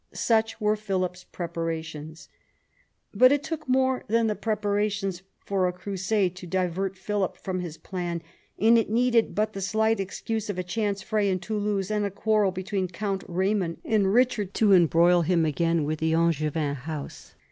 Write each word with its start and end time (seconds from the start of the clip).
Such 0.15 0.59
were 0.59 0.75
Philip's 0.75 1.25
preparations. 1.25 2.27
But 3.13 3.31
it 3.31 3.43
took 3.43 3.69
more 3.69 4.03
than 4.07 4.25
the 4.25 4.33
preparations 4.33 5.21
for 5.45 5.67
a 5.67 5.71
crusade 5.71 6.35
to 6.37 6.47
divert 6.47 6.97
Philip 6.97 7.37
from 7.37 7.59
his 7.59 7.77
plan, 7.77 8.23
and 8.57 8.79
it 8.79 8.89
needed 8.89 9.35
but 9.35 9.53
the 9.53 9.61
slight 9.61 9.99
excuse 9.99 10.49
of 10.49 10.57
a 10.57 10.63
chance 10.63 11.03
fray 11.03 11.29
in 11.29 11.37
Toulouse 11.37 11.91
and 11.91 12.03
a 12.03 12.09
quarrel 12.09 12.49
between 12.51 12.87
Count 12.87 13.27
Eaymond 13.27 13.77
and 13.85 14.07
Eichard 14.07 14.53
to 14.53 14.73
embroil 14.73 15.21
him 15.21 15.45
again 15.45 15.83
with 15.85 15.99
the 15.99 16.15
Angevin 16.15 16.73
house. 16.73 17.35